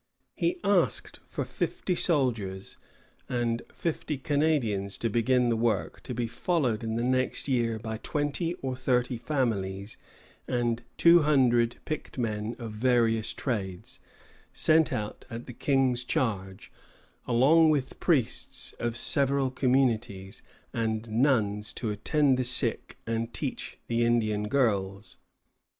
He 0.35 0.59
asked 0.63 1.19
for 1.27 1.45
fifty 1.45 1.93
soldiers 1.93 2.77
and 3.29 3.61
fifty 3.71 4.17
Canadians 4.17 4.97
to 4.97 5.09
begin 5.09 5.49
the 5.49 5.55
work, 5.55 6.01
to 6.01 6.15
be 6.15 6.25
followed 6.25 6.83
in 6.83 6.95
the 6.95 7.03
next 7.03 7.47
year 7.47 7.77
by 7.77 7.97
twenty 7.99 8.55
or 8.63 8.75
thirty 8.75 9.19
families 9.19 9.97
and 10.47 10.77
by 10.77 10.83
two 10.97 11.21
hundred 11.21 11.75
picked 11.85 12.17
men 12.17 12.55
of 12.57 12.71
various 12.71 13.31
trades, 13.31 13.99
sent 14.53 14.91
out 14.91 15.25
at 15.29 15.45
the 15.45 15.53
King's 15.53 16.03
charge, 16.03 16.71
along 17.27 17.69
with 17.69 17.99
priests 17.99 18.73
of 18.79 18.97
several 18.97 19.51
communities, 19.51 20.41
and 20.73 21.11
nuns 21.11 21.71
to 21.73 21.91
attend 21.91 22.39
the 22.39 22.43
sick 22.43 22.97
and 23.05 23.35
teach 23.35 23.77
the 23.85 24.03
Indian 24.03 24.47
girls. 24.47 25.17